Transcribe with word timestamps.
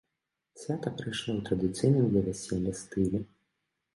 Свята 0.61 0.91
прайшло 1.01 1.31
ў 1.35 1.41
традыцыйным 1.49 2.09
для 2.13 2.21
вяселля 2.29 2.73
стылі. 2.83 3.23